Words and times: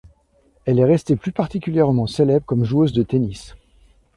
Elle 0.65 0.79
est 0.79 0.83
restée 0.85 1.15
plus 1.15 1.31
particulièrement 1.31 2.07
célèbre 2.07 2.43
comme 2.47 2.63
joueuse 2.65 2.91
de 2.91 3.03
tennis. 3.03 3.53